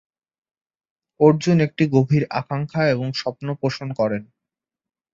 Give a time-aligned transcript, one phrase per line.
[1.19, 4.23] অর্জুন একটি গভীর আকাঙ্ক্ষা এবং স্বপ্ন পোষণ করেন।